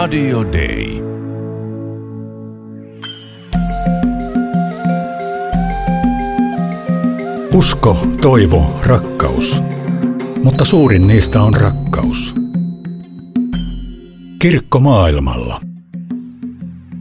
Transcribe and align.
Radio 0.00 0.44
Day. 0.52 1.02
Usko, 7.54 8.06
toivo, 8.20 8.80
rakkaus. 8.86 9.62
Mutta 10.44 10.64
suurin 10.64 11.06
niistä 11.06 11.42
on 11.42 11.54
rakkaus. 11.54 12.34
Kirkko 14.38 14.80
maailmalla. 14.80 15.60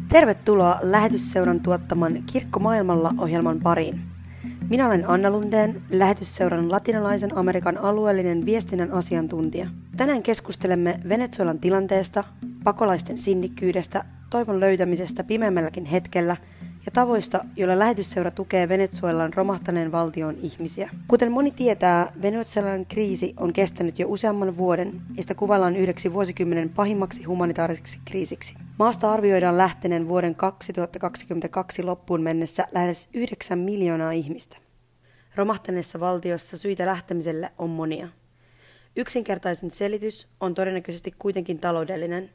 Tervetuloa 0.09 0.79
lähetysseuran 0.81 1.59
tuottaman 1.59 2.23
Kirkko 2.31 2.59
maailmalla 2.59 3.11
ohjelman 3.17 3.59
pariin. 3.59 4.01
Minä 4.69 4.85
olen 4.85 5.09
Anna 5.09 5.29
Lundeen, 5.29 5.81
lähetysseuran 5.89 6.71
latinalaisen 6.71 7.37
Amerikan 7.37 7.77
alueellinen 7.77 8.45
viestinnän 8.45 8.91
asiantuntija. 8.91 9.69
Tänään 9.97 10.23
keskustelemme 10.23 10.99
Venezuelan 11.09 11.59
tilanteesta, 11.59 12.23
pakolaisten 12.69 13.17
sinnikkyydestä, 13.17 14.03
toivon 14.29 14.59
löytämisestä 14.59 15.23
pimeämmälläkin 15.23 15.85
hetkellä 15.85 16.37
ja 16.85 16.91
tavoista, 16.93 17.45
joilla 17.55 17.79
lähetysseura 17.79 18.31
tukee 18.31 18.69
Venezuelan 18.69 19.33
romahtaneen 19.33 19.91
valtion 19.91 20.35
ihmisiä. 20.41 20.89
Kuten 21.07 21.31
moni 21.31 21.51
tietää, 21.51 22.11
Venezuelan 22.21 22.85
kriisi 22.85 23.33
on 23.37 23.53
kestänyt 23.53 23.99
jo 23.99 24.07
useamman 24.09 24.57
vuoden 24.57 25.01
ja 25.17 25.21
sitä 25.23 25.35
kuvaillaan 25.35 25.75
yhdeksi 25.75 26.13
vuosikymmenen 26.13 26.69
pahimmaksi 26.69 27.23
humanitaariseksi 27.23 27.99
kriisiksi. 28.05 28.55
Maasta 28.79 29.11
arvioidaan 29.11 29.57
lähteneen 29.57 30.07
vuoden 30.07 30.35
2022 30.35 31.83
loppuun 31.83 32.21
mennessä 32.21 32.67
lähes 32.71 33.09
9 33.13 33.59
miljoonaa 33.59 34.11
ihmistä. 34.11 34.57
Romahtaneessa 35.35 35.99
valtiossa 35.99 36.57
syitä 36.57 36.85
lähtemiselle 36.85 37.51
on 37.57 37.69
monia. 37.69 38.07
Yksinkertaisin 38.95 39.71
selitys 39.71 40.27
on 40.39 40.53
todennäköisesti 40.53 41.13
kuitenkin 41.19 41.59
taloudellinen. 41.59 42.29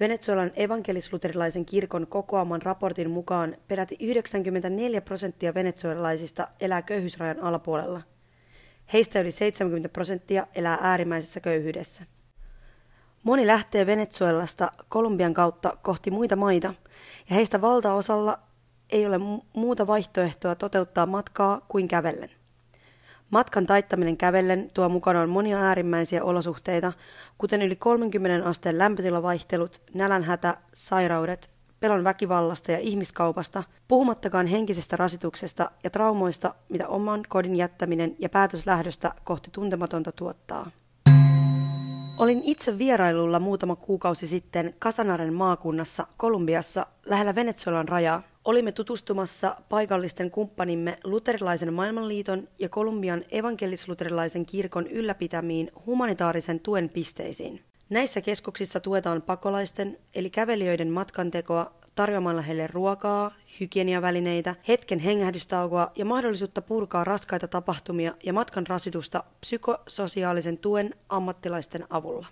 Venezuelan 0.00 0.50
evankelisluterilaisen 0.56 1.64
kirkon 1.64 2.06
kokoaman 2.06 2.62
raportin 2.62 3.10
mukaan 3.10 3.56
peräti 3.68 3.96
94 4.00 5.00
prosenttia 5.00 5.54
venezuelalaisista 5.54 6.48
elää 6.60 6.82
köyhyysrajan 6.82 7.40
alapuolella. 7.40 8.00
Heistä 8.92 9.20
yli 9.20 9.30
70 9.30 9.88
prosenttia 9.88 10.46
elää 10.54 10.78
äärimmäisessä 10.80 11.40
köyhyydessä. 11.40 12.04
Moni 13.22 13.46
lähtee 13.46 13.86
Venezuelasta 13.86 14.72
Kolumbian 14.88 15.34
kautta 15.34 15.76
kohti 15.82 16.10
muita 16.10 16.36
maita, 16.36 16.74
ja 17.30 17.34
heistä 17.36 17.60
valtaosalla 17.60 18.38
ei 18.92 19.06
ole 19.06 19.18
muuta 19.56 19.86
vaihtoehtoa 19.86 20.54
toteuttaa 20.54 21.06
matkaa 21.06 21.60
kuin 21.68 21.88
kävellen. 21.88 22.30
Matkan 23.30 23.66
taittaminen 23.66 24.16
kävellen 24.16 24.70
tuo 24.74 24.88
mukanaan 24.88 25.28
monia 25.28 25.58
äärimmäisiä 25.58 26.24
olosuhteita, 26.24 26.92
kuten 27.38 27.62
yli 27.62 27.76
30 27.76 28.48
asteen 28.48 28.78
lämpötilavaihtelut, 28.78 29.82
nälänhätä, 29.94 30.56
sairaudet, 30.74 31.50
pelon 31.80 32.04
väkivallasta 32.04 32.72
ja 32.72 32.78
ihmiskaupasta, 32.78 33.62
puhumattakaan 33.88 34.46
henkisestä 34.46 34.96
rasituksesta 34.96 35.70
ja 35.84 35.90
traumoista, 35.90 36.54
mitä 36.68 36.88
oman 36.88 37.22
kodin 37.28 37.56
jättäminen 37.56 38.16
ja 38.18 38.28
päätös 38.28 38.66
lähdöstä 38.66 39.14
kohti 39.24 39.50
tuntematonta 39.50 40.12
tuottaa. 40.12 40.70
Olin 42.18 42.42
itse 42.44 42.78
vierailulla 42.78 43.40
muutama 43.40 43.76
kuukausi 43.76 44.26
sitten 44.26 44.74
Kasanaren 44.78 45.34
maakunnassa 45.34 46.06
Kolumbiassa 46.16 46.86
lähellä 47.06 47.34
Venezuelan 47.34 47.88
rajaa. 47.88 48.22
Olimme 48.44 48.72
tutustumassa 48.72 49.56
paikallisten 49.68 50.30
kumppanimme 50.30 50.98
Luterilaisen 51.04 51.72
maailmanliiton 51.72 52.48
ja 52.58 52.68
Kolumbian 52.68 53.24
evankelis-luterilaisen 53.30 54.46
kirkon 54.46 54.86
ylläpitämiin 54.86 55.70
humanitaarisen 55.86 56.60
tuen 56.60 56.88
pisteisiin. 56.88 57.60
Näissä 57.90 58.20
keskuksissa 58.20 58.80
tuetaan 58.80 59.22
pakolaisten 59.22 59.98
eli 60.14 60.30
kävelijöiden 60.30 60.90
matkantekoa 60.90 61.72
tarjoamalla 61.94 62.42
heille 62.42 62.66
ruokaa, 62.66 63.34
hygieniavälineitä, 63.60 64.54
hetken 64.68 64.98
hengähdystaukoa 64.98 65.90
ja 65.96 66.04
mahdollisuutta 66.04 66.62
purkaa 66.62 67.04
raskaita 67.04 67.48
tapahtumia 67.48 68.14
ja 68.24 68.32
matkan 68.32 68.66
rasitusta 68.66 69.24
psykososiaalisen 69.40 70.58
tuen 70.58 70.94
ammattilaisten 71.08 71.84
avulla. 71.90 72.26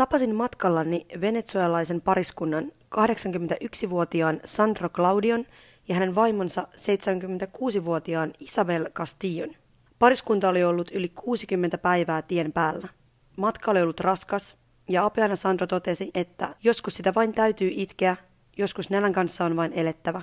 Tapasin 0.00 0.34
matkallani 0.34 1.06
venezuelaisen 1.20 2.02
pariskunnan 2.02 2.72
81-vuotiaan 2.94 4.40
Sandro 4.44 4.88
Claudion 4.88 5.44
ja 5.88 5.94
hänen 5.94 6.14
vaimonsa 6.14 6.68
76-vuotiaan 6.76 8.32
Isabel 8.38 8.90
Castillon. 8.90 9.50
Pariskunta 9.98 10.48
oli 10.48 10.64
ollut 10.64 10.90
yli 10.90 11.08
60 11.08 11.78
päivää 11.78 12.22
tien 12.22 12.52
päällä. 12.52 12.88
Matka 13.36 13.70
oli 13.70 13.82
ollut 13.82 14.00
raskas 14.00 14.56
ja 14.88 15.04
apeana 15.04 15.36
Sandro 15.36 15.66
totesi, 15.66 16.10
että 16.14 16.54
joskus 16.64 16.94
sitä 16.94 17.14
vain 17.14 17.32
täytyy 17.32 17.70
itkeä, 17.74 18.16
joskus 18.56 18.90
nälän 18.90 19.12
kanssa 19.12 19.44
on 19.44 19.56
vain 19.56 19.72
elettävä. 19.72 20.22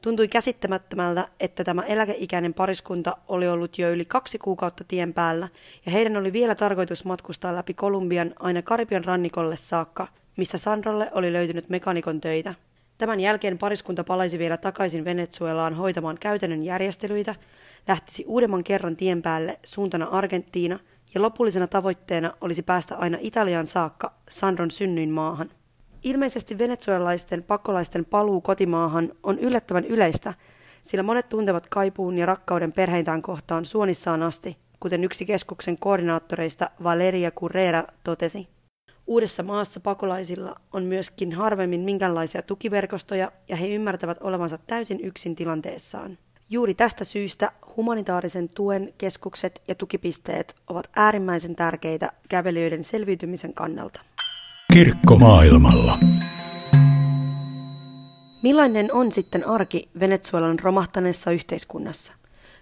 Tuntui 0.00 0.28
käsittämättömältä, 0.28 1.28
että 1.40 1.64
tämä 1.64 1.82
eläkeikäinen 1.82 2.54
pariskunta 2.54 3.16
oli 3.28 3.48
ollut 3.48 3.78
jo 3.78 3.90
yli 3.90 4.04
kaksi 4.04 4.38
kuukautta 4.38 4.84
tien 4.84 5.14
päällä 5.14 5.48
ja 5.86 5.92
heidän 5.92 6.16
oli 6.16 6.32
vielä 6.32 6.54
tarkoitus 6.54 7.04
matkustaa 7.04 7.56
läpi 7.56 7.74
Kolumbian 7.74 8.34
aina 8.38 8.62
Karibian 8.62 9.04
rannikolle 9.04 9.56
saakka, 9.56 10.08
missä 10.36 10.58
Sandrolle 10.58 11.10
oli 11.12 11.32
löytynyt 11.32 11.68
mekanikon 11.68 12.20
töitä. 12.20 12.54
Tämän 12.98 13.20
jälkeen 13.20 13.58
pariskunta 13.58 14.04
palaisi 14.04 14.38
vielä 14.38 14.56
takaisin 14.56 15.04
Venezuelaan 15.04 15.74
hoitamaan 15.74 16.18
käytännön 16.20 16.64
järjestelyitä, 16.64 17.34
lähtisi 17.88 18.24
uudemman 18.26 18.64
kerran 18.64 18.96
tien 18.96 19.22
päälle 19.22 19.58
suuntana 19.64 20.06
Argentiina 20.06 20.78
ja 21.14 21.22
lopullisena 21.22 21.66
tavoitteena 21.66 22.32
olisi 22.40 22.62
päästä 22.62 22.96
aina 22.96 23.18
Italiaan 23.20 23.66
saakka 23.66 24.12
Sandron 24.28 24.70
synnyin 24.70 25.10
maahan. 25.10 25.50
Ilmeisesti 26.04 26.58
venezuelalaisten 26.58 27.42
pakolaisten 27.42 28.04
paluu 28.04 28.40
kotimaahan 28.40 29.12
on 29.22 29.38
yllättävän 29.38 29.84
yleistä, 29.84 30.34
sillä 30.82 31.02
monet 31.02 31.28
tuntevat 31.28 31.66
kaipuun 31.68 32.18
ja 32.18 32.26
rakkauden 32.26 32.72
perheintään 32.72 33.22
kohtaan 33.22 33.64
suonissaan 33.64 34.22
asti, 34.22 34.56
kuten 34.80 35.04
yksi 35.04 35.26
keskuksen 35.26 35.78
koordinaattoreista 35.78 36.70
Valeria 36.82 37.30
Currera 37.30 37.84
totesi. 38.04 38.48
Uudessa 39.06 39.42
maassa 39.42 39.80
pakolaisilla 39.80 40.54
on 40.72 40.84
myöskin 40.84 41.32
harvemmin 41.32 41.80
minkäänlaisia 41.80 42.42
tukiverkostoja 42.42 43.32
ja 43.48 43.56
he 43.56 43.68
ymmärtävät 43.68 44.18
olevansa 44.20 44.58
täysin 44.58 45.00
yksin 45.00 45.36
tilanteessaan. 45.36 46.18
Juuri 46.50 46.74
tästä 46.74 47.04
syystä 47.04 47.52
humanitaarisen 47.76 48.48
tuen 48.48 48.94
keskukset 48.98 49.62
ja 49.68 49.74
tukipisteet 49.74 50.54
ovat 50.66 50.90
äärimmäisen 50.96 51.56
tärkeitä 51.56 52.12
kävelijöiden 52.28 52.84
selviytymisen 52.84 53.54
kannalta. 53.54 54.00
Kirkko 54.72 55.16
maailmalla. 55.18 55.98
Millainen 58.42 58.92
on 58.92 59.12
sitten 59.12 59.48
arki 59.48 59.88
Venezuelan 60.00 60.58
romahtaneessa 60.58 61.30
yhteiskunnassa? 61.30 62.12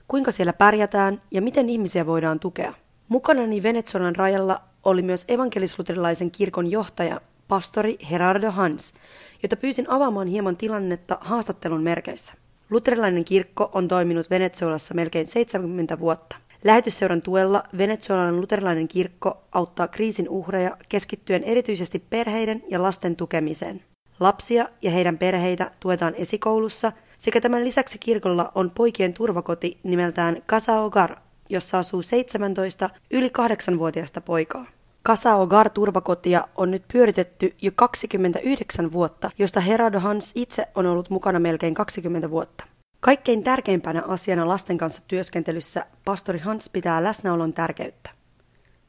Kuinka 0.08 0.30
siellä 0.30 0.52
pärjätään 0.52 1.22
ja 1.30 1.42
miten 1.42 1.68
ihmisiä 1.68 2.06
voidaan 2.06 2.40
tukea? 2.40 2.72
Mukanani 3.08 3.62
Venezuelan 3.62 4.16
rajalla 4.16 4.60
oli 4.84 5.02
myös 5.02 5.24
evankelisluterilaisen 5.28 6.30
kirkon 6.30 6.70
johtaja, 6.70 7.20
pastori 7.48 7.98
Gerardo 8.08 8.50
Hans, 8.50 8.94
jota 9.42 9.56
pyysin 9.56 9.90
avaamaan 9.90 10.26
hieman 10.26 10.56
tilannetta 10.56 11.18
haastattelun 11.20 11.82
merkeissä. 11.82 12.34
Luterilainen 12.70 13.24
kirkko 13.24 13.70
on 13.72 13.88
toiminut 13.88 14.30
Venezuelassa 14.30 14.94
melkein 14.94 15.26
70 15.26 15.98
vuotta. 15.98 16.36
Lähetysseuran 16.64 17.22
tuella 17.22 17.62
Venezuelan 17.78 18.40
luterilainen 18.40 18.88
kirkko 18.88 19.42
auttaa 19.52 19.88
kriisin 19.88 20.28
uhreja 20.28 20.76
keskittyen 20.88 21.44
erityisesti 21.44 21.98
perheiden 21.98 22.62
ja 22.68 22.82
lasten 22.82 23.16
tukemiseen. 23.16 23.82
Lapsia 24.20 24.68
ja 24.82 24.90
heidän 24.90 25.18
perheitä 25.18 25.70
tuetaan 25.80 26.14
esikoulussa 26.14 26.92
sekä 27.18 27.40
tämän 27.40 27.64
lisäksi 27.64 27.98
kirkolla 27.98 28.52
on 28.54 28.70
poikien 28.70 29.14
turvakoti 29.14 29.78
nimeltään 29.82 30.42
Casa 30.48 30.72
Hogar, 30.72 31.16
jossa 31.48 31.78
asuu 31.78 32.02
17 32.02 32.90
yli 33.10 33.28
8-vuotiaista 33.28 34.20
poikaa. 34.20 34.66
Casa 35.06 35.34
Hogar 35.34 35.70
turvakotia 35.70 36.48
on 36.56 36.70
nyt 36.70 36.82
pyöritetty 36.92 37.54
jo 37.62 37.70
29 37.76 38.92
vuotta, 38.92 39.30
josta 39.38 39.60
Herado 39.60 40.00
Hans 40.00 40.32
itse 40.34 40.66
on 40.74 40.86
ollut 40.86 41.10
mukana 41.10 41.38
melkein 41.38 41.74
20 41.74 42.30
vuotta. 42.30 42.64
Kaikkein 43.00 43.44
tärkeimpänä 43.44 44.02
asiana 44.08 44.48
lasten 44.48 44.78
kanssa 44.78 45.02
työskentelyssä 45.08 45.86
pastori 46.04 46.38
Hans 46.38 46.68
pitää 46.68 47.04
läsnäolon 47.04 47.52
tärkeyttä. 47.52 48.10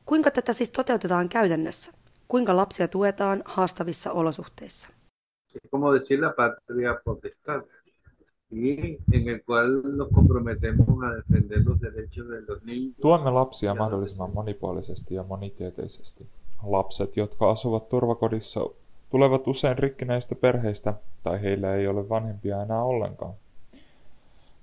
Kuinka 0.06 0.32
tätä 0.32 0.54
siis 0.54 0.72
toteutetaan 0.72 1.30
käytännössä? 1.30 1.92
Kuinka 2.28 2.56
lapsia 2.56 2.88
tuetaan 2.88 3.42
haastavissa 3.46 4.12
olosuhteissa? 4.12 4.90
como 5.72 5.94
decir 5.94 6.22
la 6.22 6.34
patria 6.36 6.96
potestad 7.06 7.64
y 8.52 8.98
en 9.12 9.28
el 9.30 9.44
cual 9.44 9.82
nos 9.98 10.10
comprometemos 10.10 10.88
a 11.04 11.16
defender 11.16 11.62
los 11.66 11.80
derechos 11.80 12.30
de 12.30 12.42
los 12.48 12.64
niños. 12.64 12.96
Tuemme 13.02 13.32
lapsia 13.32 13.76
mahdollisimman 13.76 14.34
monipuolisesti 14.34 15.16
ja 15.16 15.24
monitieteisesti. 15.24 16.28
Lapset, 16.64 17.18
jotka 17.18 17.50
asuvat 17.50 17.90
turvakodissa, 17.90 18.60
tulevat 19.10 19.48
usein 19.48 19.78
rikkinäistä 19.78 20.36
perheistä 20.36 20.94
tai 21.24 21.42
heillä 21.42 21.76
ei 21.76 21.88
ole 21.88 22.10
vanhempia 22.10 22.62
enää 22.62 22.84
ollenkaan. 22.84 23.34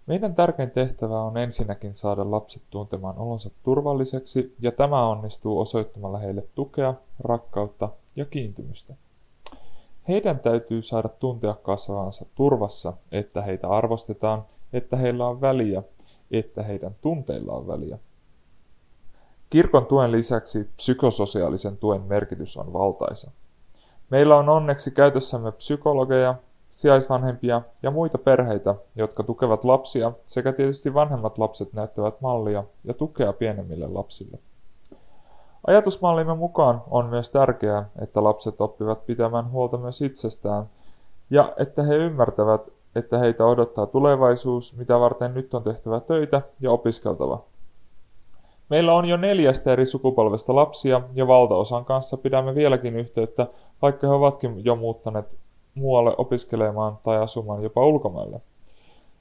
Meidän 0.07 0.35
tärkein 0.35 0.71
tehtävä 0.71 1.23
on 1.23 1.37
ensinnäkin 1.37 1.95
saada 1.95 2.31
lapset 2.31 2.63
tuntemaan 2.71 3.19
olonsa 3.19 3.51
turvalliseksi 3.63 4.55
ja 4.61 4.73
tämä 4.73 5.07
onnistuu 5.07 5.61
osoittamalla 5.61 6.19
heille 6.19 6.45
tukea, 6.55 6.95
rakkautta 7.21 7.89
ja 8.17 8.25
kiintymystä. 8.25 8.95
Heidän 10.09 10.39
täytyy 10.39 10.83
saada 10.83 11.09
tuntea 11.09 11.55
kasvavansa 11.55 12.27
turvassa, 12.35 12.93
että 13.13 13.43
heitä 13.43 13.69
arvostetaan, 13.69 14.45
että 14.73 14.97
heillä 14.97 15.27
on 15.27 15.41
väliä, 15.41 15.83
että 16.31 16.63
heidän 16.63 16.95
tunteilla 17.03 17.53
on 17.53 17.67
väliä. 17.67 17.99
Kirkon 19.51 19.87
tuen 19.87 20.13
lisäksi 20.13 20.71
psykososiaalisen 20.77 21.77
tuen 21.77 22.03
merkitys 22.03 22.57
on 22.57 22.73
valtaisa. 22.73 23.31
Meillä 24.11 24.37
on 24.37 24.49
onneksi 24.49 24.91
käytössämme 24.91 25.53
psykologeja, 25.53 26.35
sijaisvanhempia 26.77 27.63
ja 27.83 27.91
muita 27.91 28.19
perheitä, 28.19 28.75
jotka 28.97 29.23
tukevat 29.23 29.65
lapsia 29.65 30.13
sekä 30.27 30.53
tietysti 30.53 30.95
vanhemmat 30.95 31.39
lapset 31.39 31.73
näyttävät 31.73 32.21
mallia 32.21 32.65
ja 32.85 32.95
tukea 32.95 33.33
pienemmille 33.33 33.87
lapsille. 33.89 34.39
Ajatusmallimme 35.67 36.35
mukaan 36.35 36.83
on 36.91 37.07
myös 37.07 37.31
tärkeää, 37.31 37.89
että 38.03 38.25
lapset 38.25 38.61
oppivat 38.61 39.07
pitämään 39.07 39.51
huolta 39.51 39.77
myös 39.77 40.03
itsestään 40.03 40.67
ja 41.31 41.53
että 41.57 41.83
he 41.83 41.97
ymmärtävät, 41.97 42.61
että 42.95 43.19
heitä 43.19 43.45
odottaa 43.45 43.87
tulevaisuus, 43.87 44.77
mitä 44.77 45.01
varten 45.01 45.35
nyt 45.35 45.55
on 45.55 45.63
tehtävä 45.63 46.01
töitä 46.01 46.43
ja 46.61 46.71
opiskeltava. 46.71 47.45
Meillä 48.71 48.95
on 48.95 49.05
jo 49.05 49.17
neljästä 49.17 49.73
eri 49.73 49.87
sukupolvesta 49.87 50.55
lapsia 50.55 51.01
ja 51.15 51.27
valtaosan 51.27 51.85
kanssa 51.85 52.17
pidämme 52.17 52.55
vieläkin 52.55 52.97
yhteyttä, 52.97 53.47
vaikka 53.83 54.07
he 54.07 54.13
ovatkin 54.13 54.65
jo 54.65 54.77
muuttaneet 54.77 55.27
muualle 55.77 56.15
opiskelemaan 56.19 56.99
tai 57.05 57.17
asumaan 57.17 57.63
jopa 57.63 57.87
ulkomaille. 57.87 58.41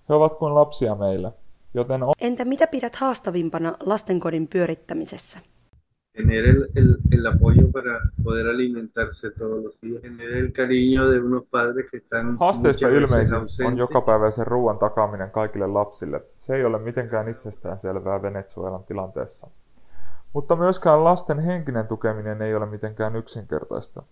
He 0.10 0.14
ovat 0.14 0.36
kuin 0.36 0.56
lapsia 0.56 0.96
meille, 0.96 1.32
joten 1.74 2.04
on... 2.04 2.14
Entä 2.22 2.46
mitä 2.46 2.68
pidät 2.68 2.96
haastavimpana 2.96 3.74
lastenkodin 3.86 4.48
pyörittämisessä? 4.48 5.40
tener 6.16 6.46
el, 6.46 6.70
el, 6.76 6.98
el, 7.12 7.26
apoyo 7.26 7.72
para 7.72 8.00
poder 8.24 8.48
alimentarse 8.48 9.32
todos 9.32 9.64
los 9.64 9.82
días, 9.82 10.02
tener 10.02 10.34
el 10.34 10.54
cariño 10.54 11.10
de 11.10 11.20
unos 11.20 11.44
padres 11.52 11.86
que 11.92 11.98
están 11.98 12.38
Haasteista 12.40 12.88
ilmeisin 12.88 13.68
on 13.68 13.78
jokapäiväisen 13.78 14.48
ruoan 14.48 14.78
takaaminen 14.78 15.32
kaikille 15.32 15.68
lapsille. 15.68 16.22
Se 16.40 16.56
ei 16.56 16.66
ole 16.66 16.80
mitenkään 16.80 17.28
itsestään 17.28 17.80
selvää 17.80 18.22
Venezuelan 18.22 18.84
tilanteessa. 18.84 19.48
Mutta 20.34 20.56
myöskään 20.56 21.04
lasten 21.04 21.40
henkinen 21.40 21.88
tukeminen 21.88 22.42
ei 22.42 22.56
ole 22.56 22.66
mitenkään 22.66 23.16
yksinkertaista. 23.16 24.04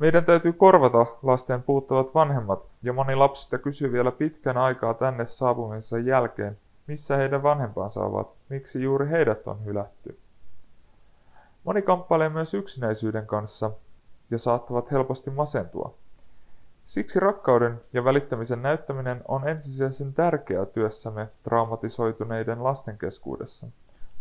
Meidän 0.00 0.24
täytyy 0.24 0.52
korvata 0.52 1.06
lasten 1.22 1.62
puuttuvat 1.62 2.14
vanhemmat, 2.14 2.62
ja 2.82 2.92
moni 2.92 3.14
lapsista 3.14 3.58
kysyy 3.58 3.92
vielä 3.92 4.10
pitkän 4.10 4.56
aikaa 4.56 4.94
tänne 4.94 5.26
saapumisensa 5.26 5.98
jälkeen, 5.98 6.58
missä 6.86 7.16
heidän 7.16 7.42
vanhempansa 7.42 8.00
ovat, 8.00 8.30
miksi 8.48 8.82
juuri 8.82 9.08
heidät 9.08 9.48
on 9.48 9.64
hylätty. 9.64 10.18
Moni 11.64 11.82
kamppailee 11.82 12.28
myös 12.28 12.54
yksinäisyyden 12.54 13.26
kanssa 13.26 13.70
ja 14.30 14.38
saattavat 14.38 14.90
helposti 14.90 15.30
masentua. 15.30 15.94
Siksi 16.86 17.20
rakkauden 17.20 17.80
ja 17.92 18.04
välittämisen 18.04 18.62
näyttäminen 18.62 19.22
on 19.28 19.48
ensisijaisen 19.48 20.14
tärkeää 20.14 20.66
työssämme 20.66 21.28
traumatisoituneiden 21.42 22.64
lasten 22.64 22.98
keskuudessa. 22.98 23.66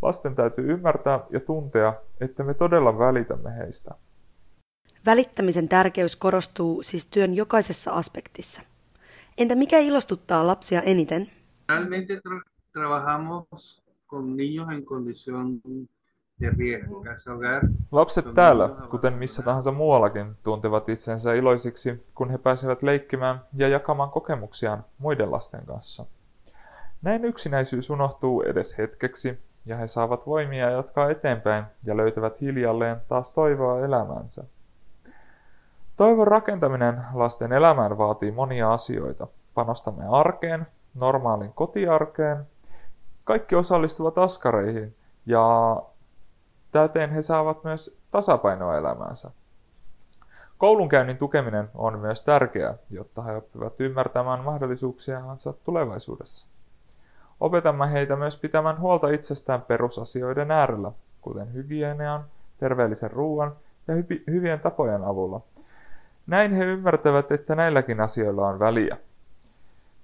Lasten 0.02 0.36
täytyy 0.36 0.72
ymmärtää 0.72 1.20
ja 1.30 1.40
tuntea, 1.40 1.94
että 2.22 2.44
me 2.44 2.54
todella 2.54 3.00
välitämme 3.00 3.58
heistä. 3.58 3.96
Välittämisen 5.06 5.70
tärkeys 5.70 6.16
korostuu 6.16 6.84
siis 6.84 7.06
työn 7.06 7.34
jokaisessa 7.34 7.92
aspektissa. 7.92 8.62
Entä 9.38 9.56
mikä 9.56 9.80
ilostuttaa 9.80 10.48
lapsia 10.48 10.82
eniten? 10.82 11.32
Realmente 11.70 12.16
tra- 12.16 12.50
trabajamos 12.74 13.84
con 14.08 14.38
niños 14.38 14.74
en 14.74 14.84
condición 14.86 15.62
Lapset 17.92 18.26
täällä, 18.36 18.70
kuten 18.90 19.14
missä 19.14 19.42
tahansa 19.42 19.72
muuallakin, 19.72 20.36
tuntevat 20.44 20.90
itsensä 20.90 21.34
iloisiksi, 21.34 22.04
kun 22.16 22.30
he 22.30 22.38
pääsevät 22.38 22.84
leikkimään 22.84 23.42
ja 23.54 23.68
jakamaan 23.68 24.12
kokemuksiaan 24.12 24.86
muiden 24.98 25.32
lasten 25.32 25.66
kanssa. 25.66 26.06
Näin 27.02 27.26
yksinäisyys 27.26 27.90
unohtuu 27.90 28.42
edes 28.42 28.78
hetkeksi, 28.78 29.40
ja 29.66 29.78
he 29.78 29.88
saavat 29.88 30.26
voimia 30.28 30.70
jatkaa 30.70 31.10
eteenpäin 31.10 31.64
ja 31.84 31.98
löytävät 31.98 32.42
hiljalleen 32.42 32.98
taas 33.08 33.32
toivoa 33.32 33.86
elämäänsä. 33.86 34.44
Toivon 36.00 36.28
rakentaminen 36.28 37.06
lasten 37.14 37.54
elämään 37.54 37.98
vaatii 37.98 38.32
monia 38.32 38.74
asioita. 38.74 39.28
Panostamme 39.54 40.04
arkeen, 40.10 40.68
normaalin 40.96 41.54
kotiarkeen, 41.54 42.48
kaikki 43.24 43.56
osallistuvat 43.56 44.18
askareihin 44.18 44.96
ja 45.26 45.76
Täten 46.72 47.10
he 47.10 47.22
saavat 47.22 47.64
myös 47.64 47.98
tasapainoa 48.12 48.78
elämäänsä. 48.78 49.32
Koulunkäynnin 50.58 51.18
tukeminen 51.18 51.70
on 51.76 52.00
myös 52.00 52.22
tärkeää, 52.22 52.74
jotta 52.90 53.22
he 53.22 53.36
oppivat 53.36 53.82
ymmärtämään 53.82 54.44
mahdollisuuksiansa 54.44 55.54
tulevaisuudessa. 55.54 56.48
Opetamme 57.40 57.92
heitä 57.92 58.16
myös 58.16 58.38
pitämään 58.38 58.80
huolta 58.80 59.10
itsestään 59.10 59.62
perusasioiden 59.62 60.52
äärellä, 60.52 60.92
kuten 61.22 61.54
hygienian, 61.54 62.26
terveellisen 62.58 63.12
ruoan 63.12 63.56
ja 63.88 63.94
hy- 63.96 64.24
hyvien 64.32 64.60
tapojen 64.60 65.04
avulla. 65.04 65.42
Näin 66.30 66.54
he 66.54 66.66
ymmärtävät, 66.66 67.32
että 67.32 67.56
näilläkin 67.56 68.02
asioilla 68.02 68.48
on 68.48 68.60
väliä. 68.60 68.98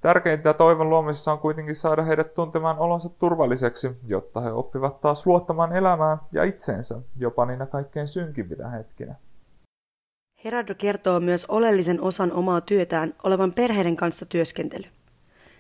Tärkeintä 0.02 0.54
toivon 0.54 0.90
luomisessa 0.90 1.32
on 1.32 1.40
kuitenkin 1.40 1.76
saada 1.76 2.04
heidät 2.04 2.34
tuntemaan 2.34 2.80
olonsa 2.80 3.10
turvalliseksi, 3.10 3.92
jotta 4.08 4.42
he 4.42 4.52
oppivat 4.52 5.02
taas 5.02 5.26
luottamaan 5.26 5.76
elämään 5.76 6.18
ja 6.32 6.44
itseensä, 6.44 6.96
jopa 7.18 7.46
niinä 7.46 7.66
kaikkein 7.66 8.08
synkimpinä 8.08 8.70
hetkinä. 8.70 9.16
Herardo 10.46 10.76
kertoo 10.78 11.20
myös 11.20 11.46
oleellisen 11.46 12.02
osan 12.02 12.32
omaa 12.32 12.62
työtään 12.62 13.14
olevan 13.24 13.54
perheiden 13.56 13.96
kanssa 13.96 14.26
työskentely. 14.26 14.86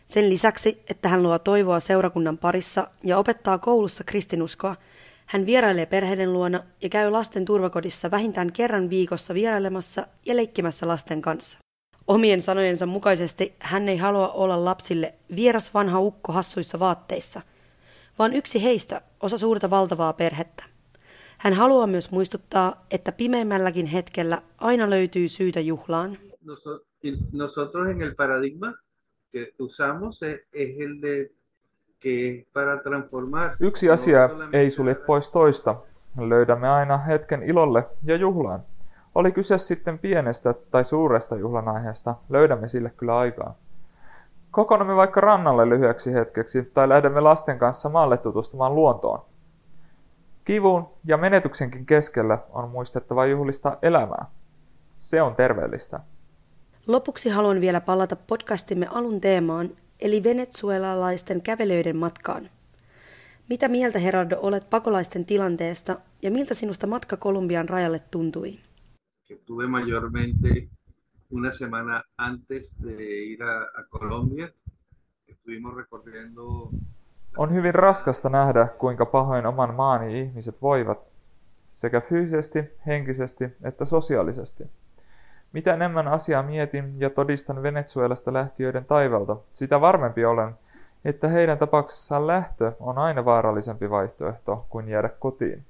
Sen 0.08 0.30
lisäksi, 0.30 0.84
että 0.90 1.10
hän 1.10 1.24
luo 1.24 1.40
toivoa 1.40 1.80
seurakunnan 1.80 2.38
parissa 2.38 2.88
ja 3.04 3.18
opettaa 3.18 3.58
koulussa 3.58 4.04
kristinuskoa, 4.04 4.76
hän 5.26 5.46
vierailee 5.46 5.86
perheiden 5.86 6.34
luona 6.34 6.64
ja 6.82 6.90
käy 6.90 7.10
lasten 7.10 7.46
turvakodissa 7.46 8.12
vähintään 8.12 8.52
kerran 8.52 8.90
viikossa 8.90 9.34
vierailemassa 9.34 10.08
ja 10.26 10.36
leikkimässä 10.36 10.88
lasten 10.88 11.22
kanssa. 11.22 11.60
Omien 12.08 12.42
sanojensa 12.42 12.86
mukaisesti 12.86 13.56
hän 13.60 13.90
ei 13.90 13.98
halua 13.98 14.28
olla 14.28 14.66
lapsille 14.66 15.14
vieras 15.36 15.74
vanha 15.74 16.00
ukko 16.00 16.34
hassuissa 16.34 16.80
vaatteissa, 16.80 17.42
vaan 18.20 18.34
yksi 18.34 18.64
heistä 18.64 19.02
osa 19.20 19.38
suurta 19.38 19.70
valtavaa 19.70 20.14
perhettä. 20.14 20.64
Hän 21.38 21.54
haluaa 21.54 21.88
myös 21.88 22.12
muistuttaa, 22.12 22.86
että 22.92 23.12
pimeimmälläkin 23.12 23.86
hetkellä 23.86 24.42
aina 24.58 24.90
löytyy 24.90 25.28
syytä 25.28 25.60
juhlaan. 25.60 26.18
Nosotros 27.32 27.90
en 27.90 28.02
el 28.02 28.16
paradigma 28.16 28.74
que 29.36 29.54
usamos 29.60 30.24
es 30.24 30.70
el 30.80 31.02
de. 31.02 31.30
Yksi 33.60 33.92
asia 33.92 34.30
ei 34.54 34.70
sulje 34.70 34.96
pois 34.96 35.32
toista. 35.32 35.76
Löydämme 36.18 36.70
aina 36.70 36.98
hetken 36.98 37.44
ilolle 37.44 37.84
ja 38.04 38.16
juhlaan. 38.16 38.64
Oli 39.16 39.32
kyse 39.32 39.58
sitten 39.58 40.00
pienestä 40.00 40.54
tai 40.72 40.86
suuresta 40.86 41.36
juhlanaiheesta, 41.36 42.16
löydämme 42.30 42.68
sille 42.68 42.92
kyllä 42.98 43.18
aikaa. 43.18 43.56
Kokonamme 44.52 44.96
vaikka 44.96 45.22
rannalle 45.22 45.70
lyhyeksi 45.70 46.14
hetkeksi 46.14 46.72
tai 46.74 46.90
lähdemme 46.90 47.22
lasten 47.22 47.60
kanssa 47.60 47.90
maalle 47.90 48.18
tutustumaan 48.18 48.76
luontoon. 48.76 49.26
Kivun 50.46 50.90
ja 51.06 51.18
menetyksenkin 51.18 51.86
keskellä 51.86 52.38
on 52.50 52.70
muistettava 52.70 53.26
juhlista 53.26 53.78
elämää. 53.82 54.26
Se 54.96 55.22
on 55.22 55.36
terveellistä. 55.36 56.00
Lopuksi 56.88 57.30
haluan 57.30 57.62
vielä 57.62 57.82
palata 57.82 58.16
podcastimme 58.16 58.88
alun 58.92 59.22
teemaan, 59.22 59.70
eli 60.00 60.24
venezuelalaisten 60.24 61.42
kävelijöiden 61.42 61.98
matkaan. 61.98 62.50
Mitä 63.50 63.68
mieltä 63.68 64.00
Herardo 64.00 64.38
olet 64.42 64.70
pakolaisten 64.70 65.26
tilanteesta 65.26 66.00
ja 66.22 66.32
miltä 66.32 66.54
sinusta 66.54 66.88
matka 66.88 67.18
Kolumbian 67.18 67.70
rajalle 67.70 68.00
tuntui? 68.12 68.60
tuve 69.46 69.68
mayormente 69.68 70.70
una 71.32 71.52
semana 71.52 72.04
antes 72.18 72.78
de 72.84 73.04
ir 73.04 73.44
a, 73.44 73.62
a 73.62 73.84
Colombia. 73.90 74.48
Estuvimos 75.28 75.76
recorriendo 75.76 76.70
on 77.38 77.54
hyvin 77.54 77.76
raskasta 77.76 78.30
nähdä, 78.30 78.68
kuinka 78.68 79.06
pahoin 79.06 79.46
oman 79.46 79.76
maani 79.76 80.22
ihmiset 80.22 80.62
voivat, 80.62 81.00
sekä 81.76 82.02
fyysisesti, 82.02 82.60
henkisesti 82.88 83.46
että 83.64 83.86
sosiaalisesti. 83.86 84.64
Mitä 85.56 85.74
enemmän 85.74 86.08
asiaa 86.08 86.44
mietin 86.44 86.96
ja 87.00 87.10
todistan 87.10 87.64
Venezuelasta 87.64 88.34
lähtiöiden 88.34 88.86
taivalta, 88.86 89.38
sitä 89.54 89.82
varmempi 89.82 90.26
olen, 90.26 90.56
että 91.06 91.28
heidän 91.28 91.58
tapauksessaan 91.58 92.28
lähtö 92.28 92.72
on 92.80 92.98
aina 92.98 93.26
vaarallisempi 93.26 93.90
vaihtoehto 93.90 94.66
kuin 94.70 94.90
jäädä 94.90 95.10
kotiin. 95.10 95.64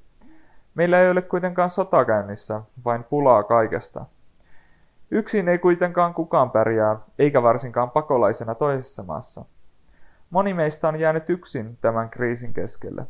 Meillä 0.76 1.00
ei 1.00 1.12
ole 1.12 1.22
kuitenkaan 1.22 1.70
sota 1.70 2.06
käynnissä, 2.06 2.62
vain 2.86 3.04
pulaa 3.04 3.44
kaikesta. 3.44 4.06
Yksin 5.12 5.50
ei 5.50 5.58
kuitenkaan 5.58 6.14
kukaan 6.14 6.52
pärjää, 6.52 7.00
eikä 7.20 7.44
varsinkaan 7.44 7.92
pakolaisena 7.92 8.56
toisessa 8.56 9.04
maassa. 9.04 9.46
Moni 10.30 10.54
meistä 10.54 10.88
on 10.88 11.00
jäänyt 11.00 11.30
yksin 11.30 11.78
tämän 11.82 12.10
kriisin 12.10 12.54
keskelle. 12.54 13.06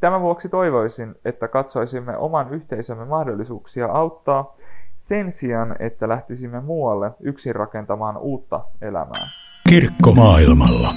Tämän 0.00 0.20
vuoksi 0.20 0.48
toivoisin, 0.48 1.14
että 1.24 1.48
katsoisimme 1.48 2.16
oman 2.16 2.54
yhteisömme 2.54 3.04
mahdollisuuksia 3.04 3.86
auttaa 3.86 4.56
sen 5.02 5.32
sijaan, 5.32 5.76
että 5.78 6.08
lähtisimme 6.08 6.60
muualle 6.60 7.10
yksin 7.20 7.54
rakentamaan 7.54 8.16
uutta 8.16 8.64
elämää. 8.80 9.26
Kirkko 9.68 10.12
maailmalla. 10.12 10.94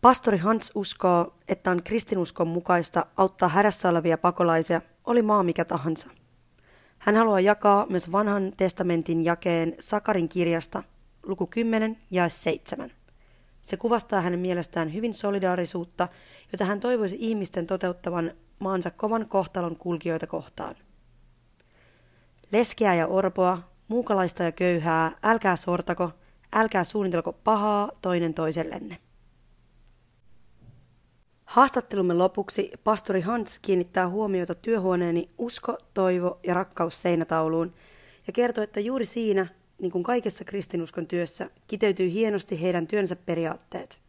Pastori 0.00 0.38
Hans 0.38 0.72
uskoo, 0.74 1.34
että 1.48 1.70
on 1.70 1.82
kristinuskon 1.82 2.48
mukaista 2.48 3.06
auttaa 3.16 3.48
hädässä 3.48 3.88
olevia 3.88 4.18
pakolaisia, 4.18 4.80
oli 5.04 5.22
maa 5.22 5.42
mikä 5.42 5.64
tahansa. 5.64 6.10
Hän 6.98 7.16
haluaa 7.16 7.40
jakaa 7.40 7.86
myös 7.88 8.12
vanhan 8.12 8.52
testamentin 8.56 9.24
jakeen 9.24 9.74
Sakarin 9.80 10.28
kirjasta, 10.28 10.82
luku 11.22 11.46
10 11.46 11.96
ja 12.10 12.28
7. 12.28 12.90
Se 13.62 13.76
kuvastaa 13.76 14.20
hänen 14.20 14.40
mielestään 14.40 14.94
hyvin 14.94 15.14
solidaarisuutta, 15.14 16.08
jota 16.52 16.64
hän 16.64 16.80
toivoisi 16.80 17.16
ihmisten 17.18 17.66
toteuttavan 17.66 18.32
maansa 18.58 18.90
kovan 18.90 19.28
kohtalon 19.28 19.76
kulkijoita 19.76 20.26
kohtaan. 20.26 20.74
Leskeä 22.52 22.94
ja 22.94 23.06
orpoa, 23.06 23.58
muukalaista 23.88 24.42
ja 24.42 24.52
köyhää, 24.52 25.12
älkää 25.22 25.56
sortako, 25.56 26.10
älkää 26.52 26.84
suunnitelko 26.84 27.32
pahaa 27.32 27.90
toinen 28.02 28.34
toisellenne. 28.34 28.98
Haastattelumme 31.44 32.14
lopuksi 32.14 32.72
pastori 32.84 33.20
Hans 33.20 33.58
kiinnittää 33.58 34.08
huomiota 34.08 34.54
työhuoneeni 34.54 35.30
usko, 35.38 35.78
toivo 35.94 36.40
ja 36.46 36.54
rakkaus 36.54 37.02
seinätauluun 37.02 37.74
ja 38.26 38.32
kertoo, 38.32 38.64
että 38.64 38.80
juuri 38.80 39.04
siinä, 39.04 39.46
niin 39.78 39.92
kuin 39.92 40.04
kaikessa 40.04 40.44
kristinuskon 40.44 41.06
työssä, 41.06 41.50
kiteytyy 41.66 42.10
hienosti 42.10 42.62
heidän 42.62 42.86
työnsä 42.86 43.16
periaatteet. 43.16 44.00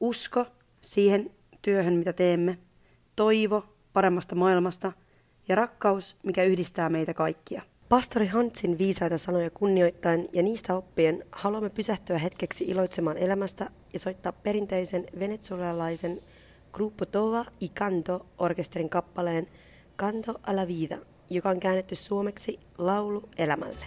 Usko 0.00 0.46
siihen 0.80 1.30
työhön, 1.62 1.94
mitä 1.94 2.12
teemme, 2.12 2.58
toivo 3.20 3.64
paremmasta 3.92 4.34
maailmasta 4.34 4.92
ja 5.48 5.54
rakkaus, 5.56 6.16
mikä 6.22 6.44
yhdistää 6.44 6.88
meitä 6.88 7.14
kaikkia. 7.14 7.62
Pastori 7.88 8.26
Hansin 8.26 8.78
viisaita 8.78 9.18
sanoja 9.18 9.50
kunnioittain 9.50 10.28
ja 10.32 10.42
niistä 10.42 10.74
oppien 10.76 11.24
haluamme 11.32 11.70
pysähtyä 11.70 12.18
hetkeksi 12.18 12.64
iloitsemaan 12.64 13.16
elämästä 13.16 13.70
ja 13.92 13.98
soittaa 13.98 14.32
perinteisen 14.32 15.06
venezuelalaisen 15.18 16.20
Gruppo 16.72 17.06
Tova 17.06 17.44
y 17.60 17.68
Canto 17.68 18.26
orkesterin 18.38 18.90
kappaleen 18.90 19.46
Canto 19.98 20.40
alla 20.42 20.66
vida, 20.66 20.98
joka 21.30 21.50
on 21.50 21.60
käännetty 21.60 21.94
suomeksi 21.94 22.60
Laulu 22.78 23.28
elämälle. 23.38 23.84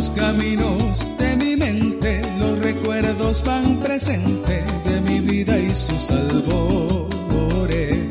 Los 0.00 0.10
caminos 0.10 1.10
de 1.18 1.36
mi 1.36 1.56
mente, 1.56 2.22
los 2.38 2.58
recuerdos 2.60 3.42
van 3.44 3.76
presentes 3.80 4.64
de 4.84 5.00
mi 5.02 5.20
vida 5.20 5.58
y 5.58 5.74
sus 5.74 6.10
albores. 6.10 8.08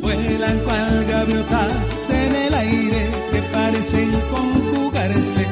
Vuelan 0.00 0.58
cual 0.64 1.06
gaviotas 1.08 2.10
en 2.10 2.34
el 2.34 2.54
aire 2.54 3.10
que 3.30 3.42
parecen 3.52 4.10
conjugarse, 4.32 5.46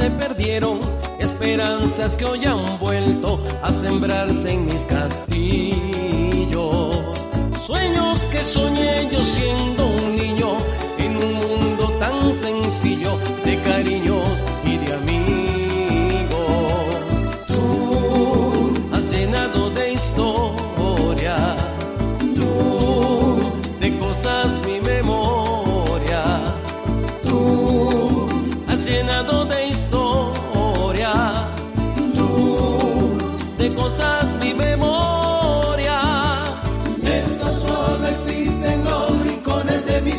se 0.00 0.10
perdieron, 0.12 0.80
esperanzas 1.18 2.16
que 2.16 2.24
hoy 2.24 2.42
han 2.46 2.78
vuelto 2.78 3.38
a 3.62 3.70
sembrarse 3.70 4.54
en 4.54 4.64
mis 4.64 4.86
castillos. 4.86 6.56
Sueños 7.66 8.26
que 8.28 8.38
soñé 8.38 9.10
yo 9.12 9.22
siendo 9.22 9.86
un 9.86 10.16
niño 10.16 10.56
en 10.98 11.16
un 11.18 11.34
mundo 11.34 11.92
tan 12.00 12.32
sencillo 12.32 12.99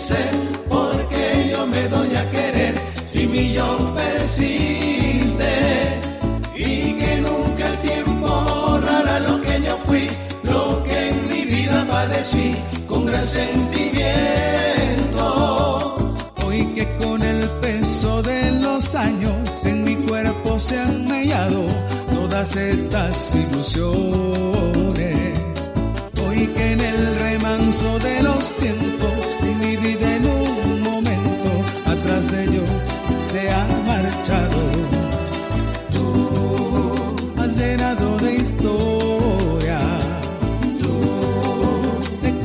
mi 0.02 0.08
ser, 0.08 0.30
porque 0.70 1.50
yo 1.52 1.68
me 1.68 1.88
doy 1.88 2.16
a 2.16 2.30
querer 2.32 2.74
si 3.06 3.28
mi 3.28 3.54
yo 3.54 3.94
persiste 3.94 5.52
y 6.56 6.94
que 6.94 7.22
nunca 7.22 7.68
el 7.68 7.78
tiempo 7.80 8.28
borrará 8.28 9.20
lo 9.20 9.40
que 9.42 9.62
yo 9.62 9.78
fui, 9.86 10.08
lo 10.44 10.82
que 10.84 11.10
en 11.10 11.28
mi 11.28 11.44
vida 11.46 11.86
padecí 11.88 12.56
con 12.88 13.06
gran 13.06 13.26
sentimiento. 13.26 15.96
Hoy 16.46 16.66
que 16.76 16.88
con 16.98 17.22
el 17.22 17.48
peso 17.62 18.24
de 18.24 18.52
los 18.54 18.96
años 18.96 19.66
en 19.66 19.84
mi 19.84 19.96
cuerpo 19.96 20.58
se 20.58 20.80
han 20.80 21.06
mellado 21.08 21.68
todas 22.10 22.56
estas 22.56 23.36
ilusiones. 23.36 24.10
Hoy 26.26 26.48
que 26.48 26.72
en 26.72 26.82
el 26.82 27.20
remanso 27.20 28.00
de 28.00 28.24
los 28.24 28.54
tiempos 28.54 28.81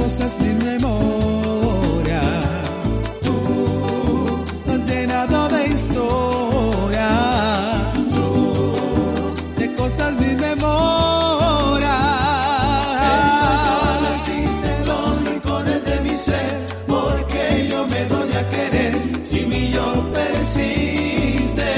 de 0.06 0.12
cosas 0.12 0.38
mi 0.38 0.54
memoria. 0.64 2.22
Tú 3.22 3.34
has 4.70 4.88
llenado 4.88 5.48
de 5.48 5.66
historia, 5.66 7.10
tú 8.14 8.28
de 9.56 9.74
cosas 9.74 10.16
mi 10.20 10.36
memoria. 10.36 11.96
Esto 13.18 13.50
solo 13.66 14.06
existe 14.14 14.68
en 14.76 14.86
los 14.86 15.28
rincones 15.28 15.84
de 15.84 16.00
mi 16.02 16.16
ser, 16.16 16.66
porque 16.86 17.66
yo 17.68 17.84
me 17.88 18.04
doy 18.06 18.32
a 18.32 18.48
querer 18.48 18.94
si 19.24 19.44
mi 19.46 19.72
yo 19.72 20.12
persiste. 20.12 21.68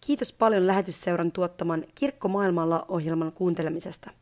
Kiitos 0.00 0.32
paljon 0.32 0.66
lähetysseuran 0.66 1.32
tuottaman 1.32 1.84
Kirkko 1.94 2.28
maailmalla 2.28 2.84
ohjelman 2.88 3.32
kuuntelemisesta. 3.32 4.21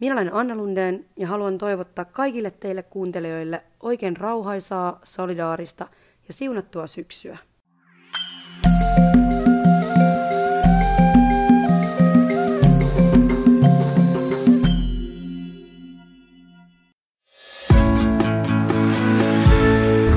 Minä 0.00 0.14
olen 0.14 0.34
Anna 0.34 0.54
Lundeen 0.56 1.04
ja 1.16 1.26
haluan 1.26 1.58
toivottaa 1.58 2.04
kaikille 2.04 2.50
teille 2.50 2.82
kuuntelijoille 2.82 3.62
oikein 3.80 4.16
rauhaisaa, 4.16 5.00
solidaarista 5.04 5.86
ja 6.28 6.34
siunattua 6.34 6.86
syksyä. 6.86 7.38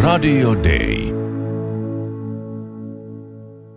Radio 0.01 0.55
Day. 0.55 1.32